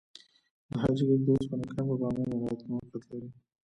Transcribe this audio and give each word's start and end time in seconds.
د 0.69 0.71
حاجي 0.81 1.03
ګک 1.09 1.21
د 1.25 1.27
وسپنې 1.33 1.65
کان 1.71 1.83
په 1.89 1.95
بامیان 2.01 2.29
ولایت 2.31 2.59
کې 2.63 2.69
موقعیت 2.71 3.03
لري. 3.11 3.29